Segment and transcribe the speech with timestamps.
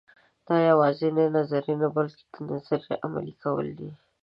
[0.47, 1.07] دا یوازې
[1.37, 3.91] نظر نه بلکې د نظر عملي کول دي.